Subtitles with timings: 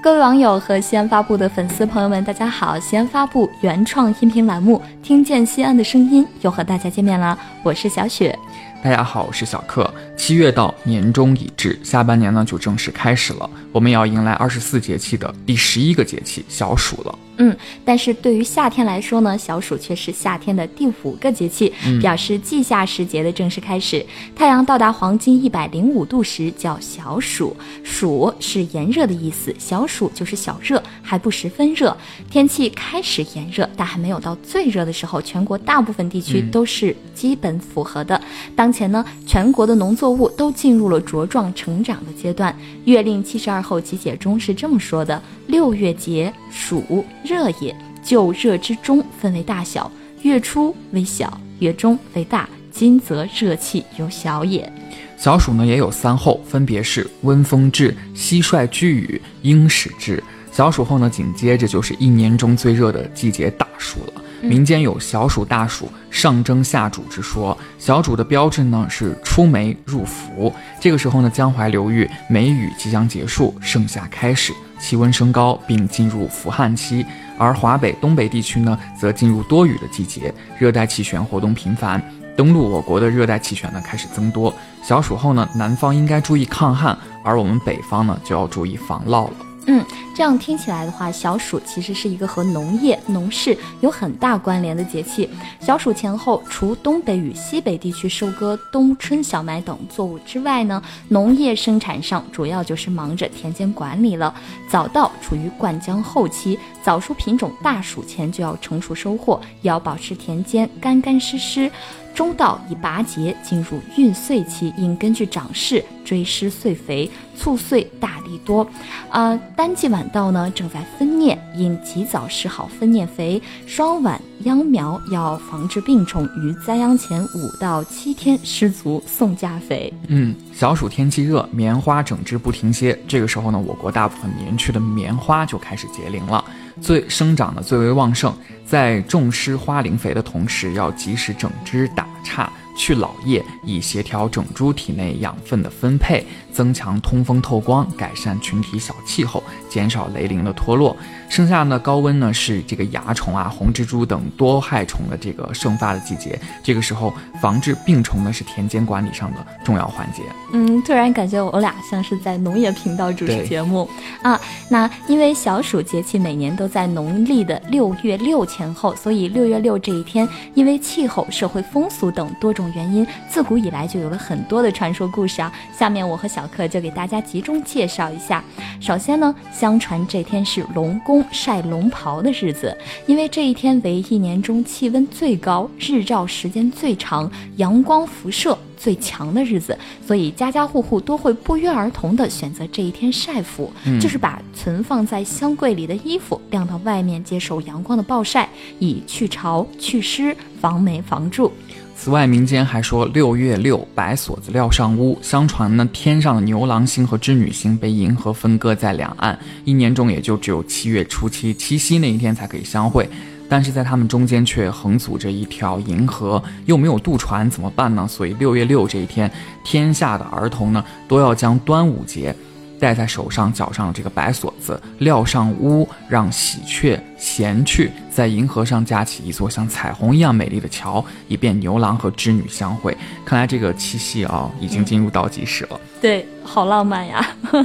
[0.00, 2.78] 各位网友和西安发布的粉丝朋友们，大家好！
[2.78, 8.38] 西安发布原创音频栏目《听见西安的声音》又和大家见面了，我是小雪。
[8.80, 9.92] 大家好，我是小克。
[10.28, 17.18] 七月到，年终已至，下半年呢就正式开始了，我们也要迎来二十四节气的第十一个节气小暑了。
[17.38, 24.04] 嗯，但是对于夏天来说呢，小暑却是夏天的第五个节气，表示季夏时节的正式开始。
[24.36, 31.96] 太阳到达黄金一百零五度时叫小暑，暑是炎热的意思，小暑就是小热，还不十分热。
[32.28, 38.20] 天气开始炎热，但还没有到最热的时候，全国大部分地区都是基本符合的。
[38.56, 42.50] 当前呢，全国的农作物都进入了茁壮成长的阶段。
[42.86, 47.04] 《月令七十二候集解》中是这么说的：六月节，暑。
[47.22, 52.48] 热也，就热之中分为大小，月初为小，月中为大。
[52.70, 54.72] 今则热气有小也。
[55.16, 60.22] 小暑呢也有三候，分别是温风至、蟋蟀居雨、鹰始至。
[60.52, 64.22] 小暑后呢，紧接着就是一年中最热的季节大暑了。
[64.40, 67.56] 民间有小暑大暑、上蒸下煮之说。
[67.78, 74.52] 小暑的标志呢是出梅入伏，这个时候呢，江淮流域梅雨即将结束，盛夏开始。
[74.80, 77.04] 气温升高，并进入伏旱期，
[77.36, 82.00] 而华北、东北地区呢，则进入多雨的季节，热带气旋活动频繁，
[82.36, 84.54] 登陆我国的热带气旋呢开始增多。
[84.84, 89.47] 小暑后呢，南方应该注意抗旱，而我们北方呢就要注意防涝了。
[89.70, 95.28] 嗯，这样听起来的话，小暑其实是一个和农业、农事有很大关联的节气。
[95.60, 104.34] 小暑前后，除东北与西北地区收割冬春小麦等作物之外呢，农业生产上主要就是忙着田间管理了。
[104.70, 111.70] 早稻处于灌浆后期，早熟品种大暑前就要成熟收获，要保持田间干干湿湿。
[112.18, 118.68] 中稻已拔节，进入孕穗期，应根据长势追施穗肥，促穗大力多。
[119.08, 123.40] 呃，单季晚稻呢正在分蘖，应及早施好分蘖肥。
[123.68, 129.94] 双晚秧苗要防治病虫，于栽秧前五到七天施足送嫁肥。
[130.08, 136.44] 嗯，小暑天气热，棉花整枝不停歇，这个时候呢，我国大部分棉区的棉花就开始结龄了。
[136.80, 138.32] 最生长的最为旺盛，
[138.64, 142.50] 在重施花龄肥的同时，要及时整枝打差。
[142.78, 150.96] 去老叶，以协调整株体内养分的分配，增强通风透光，改善群体小气候，减少雷凌的脱落。
[151.28, 156.38] 盛夏呢，高温呢是这个蚜虫啊、红蜘蛛等多害虫的这个盛发的季节。
[156.62, 157.12] 这个时候，
[157.42, 160.22] 防治病虫呢是田间管理上的重要环节。
[160.52, 163.86] 嗯，突然感觉我俩像是在农业频道主持节目
[164.22, 164.40] 啊。
[164.70, 172.67] 那因为小暑节气每年都在农历的六月六前后，所以六月六这一天，因为气候、社会风俗等多种。
[172.74, 175.52] 原因自古以来就有了很多的传说故事啊。
[175.76, 178.42] 下面我和小克就给大家集中介绍一下。
[178.80, 198.48] 首先呢，相传这天是龙宫晒龙袍的日子，因为这一天为一年中气温最高、日照时间最长、阳光辐射最强的日子，所以家家户户都会不约而同的选择这一天晒服，就是把存放在箱柜里的衣服晾到外面接受阳光的暴晒，
[198.78, 201.52] 以去潮、去湿、防霉防蛀。
[202.00, 205.18] 此外，民间还说六月六白锁子撂上屋。
[205.20, 213.10] 相传呢，天上的牛郎星和织女星被银河分割在两岸，一年中也就只有七月初七七夕那一天才可以相会。
[213.48, 218.06] 但是在他们中间却横阻着一条银河，又没有渡船，怎么办呢？
[218.08, 219.28] 所以六月六这一天，
[219.64, 222.32] 天下的儿童呢都要将端午节
[222.78, 226.98] 戴在手上、脚上的这个白锁子撂上屋，让喜鹊。
[227.18, 232.96] 闲去，在银河上架起一座像彩虹一样美丽的桥，以便牛郎和织女相会。
[233.24, 235.78] 看来这个七夕啊，已经进入倒计时了。
[236.00, 237.24] 对，好浪漫呀！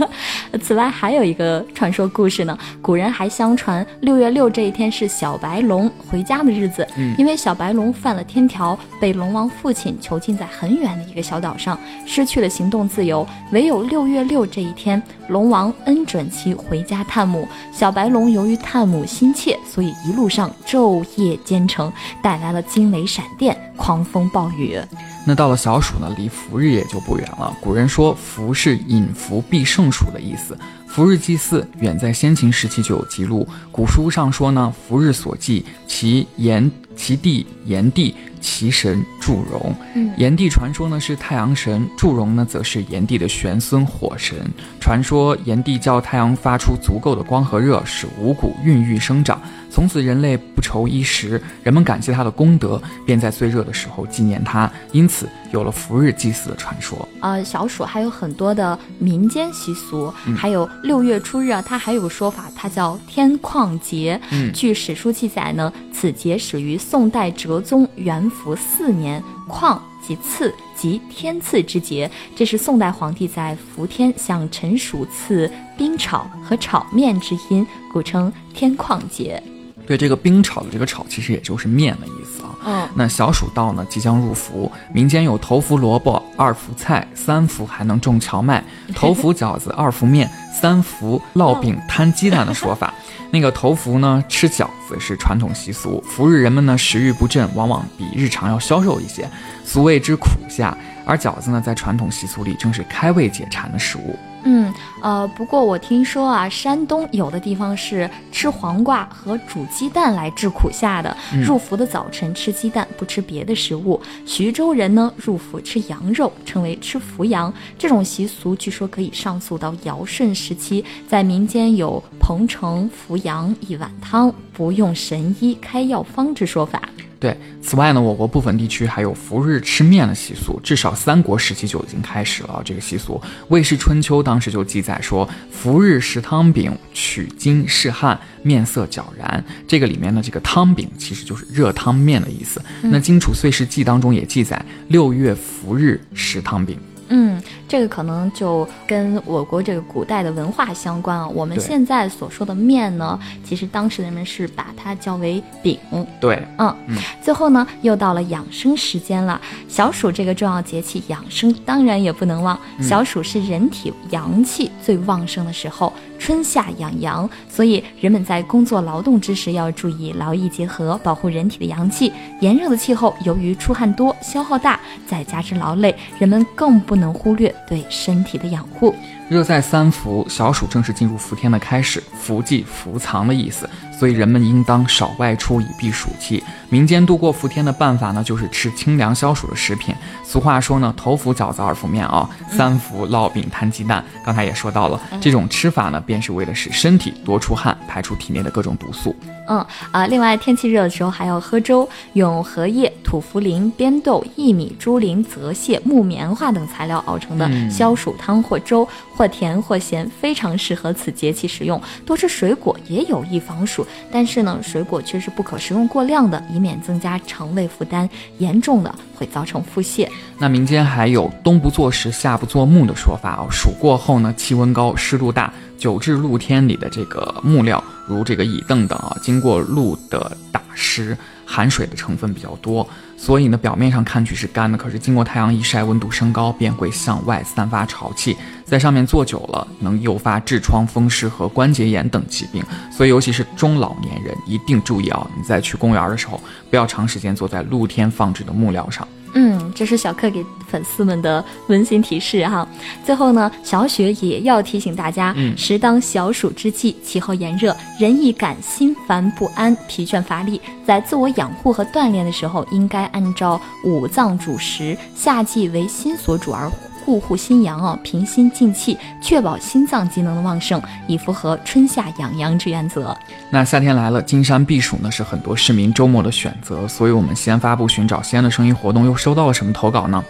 [0.61, 2.55] 此外，还有一个传说故事呢。
[2.81, 6.87] 古人还相传，六月六这一天是小白龙回家的日子。
[6.97, 11.77] 嗯，因为小白龙犯了天条，被龙王父亲囚禁在很远的一个小岛上，
[12.07, 13.27] 失去了行动自由。
[13.51, 17.47] 唯有六月六这一天，龙王恩准其回家探母。
[17.71, 19.57] 小白龙由于探母心切。
[19.65, 21.91] 所以一路上昼夜兼程，
[22.21, 24.79] 带来了惊雷闪电、狂风暴雨。
[25.25, 27.55] 那到了小暑呢，离伏日也就不远了。
[27.61, 30.57] 古人说“伏”是引伏必胜暑的意思。
[30.87, 33.47] 伏日祭祀，远在先秦时期就有记录。
[33.71, 38.15] 古书上说呢，伏日所祭，其炎其地炎帝。
[38.41, 39.73] 其神祝融，
[40.17, 44.35] 炎帝传说呢是太阳神，祝融呢则是炎帝的玄孙火神。
[44.81, 51.41] 传说炎帝叫太阳发出足够的光和热，使五谷孕育生长，从此人类不愁衣食。
[51.63, 57.07] 人们感谢他的功德，便在最热的时候纪念他，因此有了伏日祭祀的传说。
[57.21, 64.19] 呃，小暑还有很多的民间习俗，还有六月初日啊，它还有个说法，它叫天旷节。
[64.31, 72.09] 嗯，据史书记载呢，此节始于宋代哲宗元符四年，旷即赐即天赐之节。
[72.35, 79.41] 这是宋代皇帝在伏天向臣属赐冰炒和炒面之音，故称天旷节。
[79.85, 82.49] 对这个冰炒的这个炒，其实也就是面的意思啊。
[82.65, 88.63] 嗯，那小暑到呢，即将入伏，民间有头伏萝卜、二伏菜、三伏还能种荞麦，
[88.95, 92.93] 头伏饺子、二伏面、三伏烙饼摊鸡蛋的说法。
[93.31, 96.01] 那个头伏呢，吃饺子是传统习俗。
[96.07, 99.27] 伏日人们呢，食欲不振，往往比日常要消瘦一些，
[99.65, 100.77] 俗谓之苦夏。
[101.05, 104.15] 而饺子呢，在传统习俗里正是开胃解馋的食物。
[104.45, 111.15] 嗯，呃，不过我听说啊，山东有的地方是吃黄瓜和煮鸡蛋来治苦夏的。
[111.45, 114.01] 入伏的早晨吃鸡蛋，不吃别的食物。
[114.25, 117.53] 徐州人呢，入伏吃羊肉，称为吃伏羊。
[117.77, 126.81] 这种习俗据说可以上溯到尧舜时期，在民间有彭城伏羊一碗汤，不用神医开药方之说法。
[127.23, 133.13] 对，此外呢，我国部分地区还有伏日吃面的习俗，至少三国时期就已经开始了这个习俗。
[133.47, 139.41] 《魏氏春秋》当时就记载说，伏日食汤饼，取经试汗，面色皎然。
[139.65, 142.61] 这个里面的这个汤饼其实就是热汤面的意思。
[142.81, 146.77] 那《荆楚岁时记》当中也记载，六月伏日食汤饼。
[147.09, 151.27] 嗯，这个可能就跟我国这个古代的文化相关啊。
[151.27, 155.77] 我们现在所说的面呢，其实当时人们是把它叫为饼。
[156.19, 156.97] 对，嗯嗯。
[157.21, 159.39] 最后呢，又到了养生时间了。
[159.67, 162.57] 小暑这个重要节气，养生当然也不能忘。
[162.81, 172.11] 小暑是人体阳气最旺盛的时候，春夏养阳，所以人们在工作劳动之时要注意劳逸结合，保护人体的阳气。
[172.39, 177.03] 炎热的气候，由于出汗多、消耗大，再加之劳累，人们更不不。
[177.03, 178.93] 能忽略对身体的养护。
[179.33, 186.43] 热在三伏，小暑正是进入伏天的开始，伏忌伏藏的意思，所以人们应当少外出以避暑气。
[186.69, 189.93] 民间度过伏天的办法呢，就是吃清凉消暑的食品。
[190.23, 194.03] 俗话说呢，头伏饺子，二伏面啊，三伏烙饼摊鸡蛋。
[194.23, 199.15] 刚才也说到了，这种吃法呢，便是为了使身体多出汗，排出体内的各种毒素。
[199.47, 208.87] 嗯啊，另外天气热的时候还要喝粥，用荷叶、土茯苓、边豆、薏米、猪苓、泽泻、木棉花等材料熬成的消暑汤或粥。
[209.15, 211.81] 或或甜或咸，非常适合此节气食用。
[212.05, 218.09] 多吃水果也有益防暑，但是呢，水果却是不可食用过量的，以免增加肠胃负担，
[218.39, 220.05] 严重的会造成腹泻。
[220.37, 223.47] 那民间还有“冬不坐石，夏不坐木”的说法哦。
[223.49, 231.17] 暑过后呢，气温高，湿度大，久置露天里的这个木料，如这个椅凳等啊，经过露的打湿。
[231.45, 242.61] 含水的成分比较多，所以呢，表面上看去是干的，可是经过太阳一晒，温度升高，便会向外散发潮气，在上面坐久了，能诱发痔疮、风湿和关节炎等疾病。
[242.91, 245.25] 所以，尤其是中老年人一定注意啊！
[245.37, 246.39] 你在去公园的时候，
[246.69, 249.07] 不要长时间坐在露天放置的木料上。
[249.35, 252.67] 嗯，这是小克给粉丝们的温馨提示哈。
[253.03, 266.69] 最后呢，小雪也要提醒大家，嗯，时当小暑之际，气候炎热，人易感心烦不安、疲倦乏力，在自我养护和锻炼的时候，应该按照五脏主食，夏季为心所主而。
[267.05, 273.13] 固护心阳哦，平心静气，确保心脏机能的旺盛，以符合春夏养阳之原则。
[273.49, 276.87] 那夏天来了，金山避暑呢是很多市民周末的选择。
[276.87, 280.23] 所以，我们西安发布寻找西安的声音活动又收到了什么投稿呢？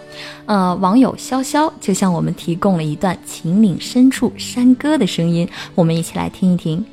[0.48, 6.84] 呃，网友潇潇就向我们提供了一段秦岭深处山歌的声音，我们一起来听一听。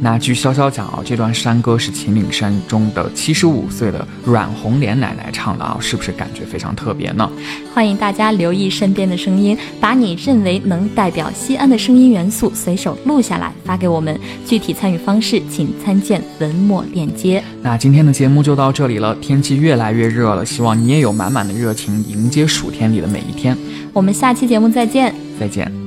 [0.00, 7.30] 那据潇潇讲啊，这段山歌是秦岭山中的七十五岁的阮红莲奶奶唱的啊，是不是感觉非常特别呢？
[7.74, 14.18] 欢迎大家留意身边的声音，把你认为能代表西安的声音元素随手录下来发给我们。
[14.44, 17.42] 具体参与方式请参见文末链接。
[17.62, 23.56] 那今天的节目就到这里了，天气越来越热了，希望你也有满满的热情迎接暑天里的每一天。
[23.92, 25.85] 我们下期节目再见，再见。